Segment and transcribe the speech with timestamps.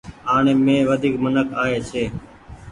[0.33, 0.87] آڻي مين منک
[1.21, 2.03] وڍيڪ آئي ڇي۔